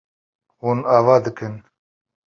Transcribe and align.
Hûn 0.61 0.79
ava 0.95 1.15
dikin. 1.25 1.55